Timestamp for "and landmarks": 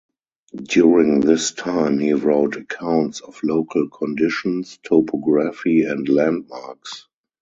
5.83-7.07